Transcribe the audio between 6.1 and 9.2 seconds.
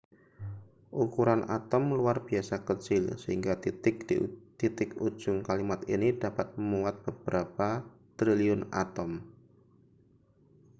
dapat memuat beberapa triliun atom